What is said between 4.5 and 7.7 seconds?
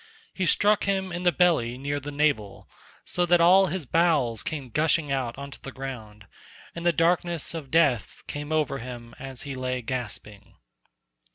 gushing out on to the ground, and the darkness of